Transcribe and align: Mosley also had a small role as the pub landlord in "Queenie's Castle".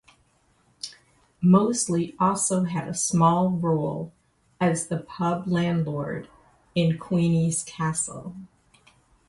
Mosley 1.43 2.15
also 2.19 2.63
had 2.63 2.87
a 2.87 2.93
small 2.95 3.51
role 3.51 4.11
as 4.59 4.87
the 4.87 4.97
pub 4.97 5.45
landlord 5.45 6.27
in 6.73 6.97
"Queenie's 6.97 7.61
Castle". 7.65 8.35